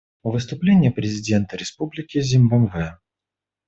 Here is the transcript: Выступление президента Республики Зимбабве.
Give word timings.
Выступление 0.23 0.89
президента 0.91 1.55
Республики 1.55 2.19
Зимбабве. 2.21 2.97